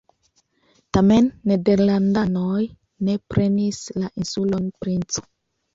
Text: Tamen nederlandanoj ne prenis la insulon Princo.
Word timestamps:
Tamen 0.97 1.27
nederlandanoj 1.51 2.65
ne 3.11 3.19
prenis 3.35 3.87
la 4.01 4.13
insulon 4.25 4.71
Princo. 4.83 5.31